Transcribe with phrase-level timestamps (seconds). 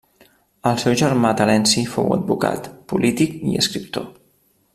[0.69, 4.11] El seu germà Terenci fou advocat, polític i escriptor.